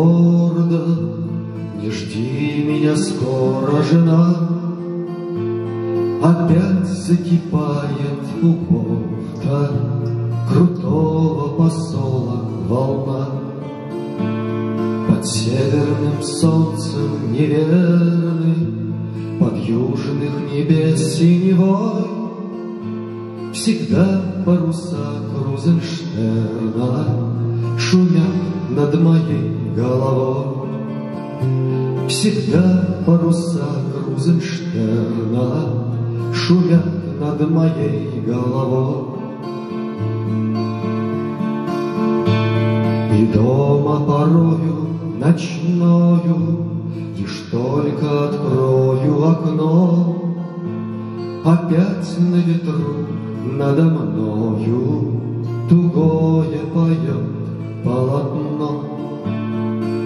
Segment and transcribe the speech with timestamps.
[0.00, 0.82] Георга,
[1.82, 4.34] не жди меня скоро, жена,
[6.22, 9.70] Опять закипает у борта
[10.48, 13.28] Крутого посола волна.
[15.08, 18.68] Под северным солнцем неверный,
[19.38, 22.06] Под южных небес синевой,
[23.52, 27.06] Всегда паруса Крузенштерна
[27.78, 30.68] Шумят над моей головой.
[32.08, 35.90] Всегда паруса Крузенштерна
[36.34, 36.84] Шумят
[37.20, 39.20] над моей головой.
[43.16, 44.86] И дома порою
[45.18, 46.66] ночною
[47.16, 50.16] Лишь только открою окно,
[51.44, 53.06] Опять на ветру
[53.56, 55.20] надо мною
[55.68, 57.40] Тугое поет
[57.84, 58.39] полотно.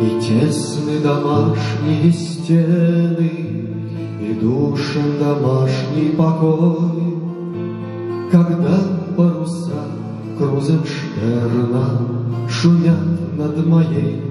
[0.00, 3.30] И тесны домашние стены,
[4.18, 7.18] И душен домашний покой,
[8.32, 8.78] Когда
[9.14, 9.84] паруса
[10.38, 11.98] Крузенштерна
[12.48, 14.22] Шумят над моей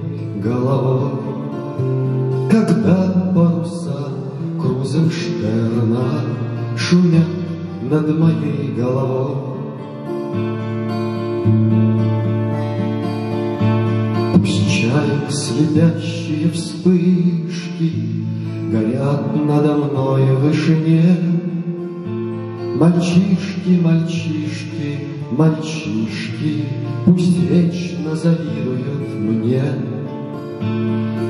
[0.44, 1.12] головой.
[2.50, 4.09] Когда паруса
[4.59, 6.22] Крузенштерна
[6.75, 7.28] Шумят
[7.84, 9.50] над моей головой.
[14.89, 17.91] Чаек слепящие вспышки
[18.71, 21.15] Горят надо мной в вышине.
[22.75, 24.99] Мальчишки, мальчишки,
[25.31, 26.65] мальчишки,
[27.05, 29.63] Пусть вечно завидуют мне.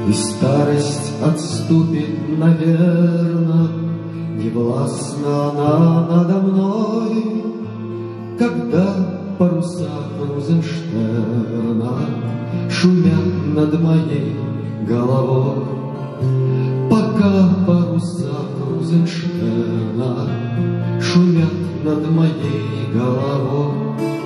[0.08, 3.72] И старость отступит, наверно,
[4.38, 6.89] Не властна она надо мной,
[13.70, 14.36] над моей
[14.88, 15.64] головой.
[16.90, 20.28] Пока паруса Крузенштерна
[21.00, 21.54] Шумят
[21.84, 24.19] над моей головой.